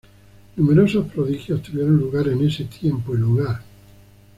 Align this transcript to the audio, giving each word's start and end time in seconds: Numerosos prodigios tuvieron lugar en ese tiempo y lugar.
Numerosos 0.55 1.05
prodigios 1.11 1.61
tuvieron 1.61 1.95
lugar 1.99 2.27
en 2.27 2.43
ese 2.47 2.63
tiempo 2.65 3.13
y 3.13 3.19
lugar. 3.19 3.61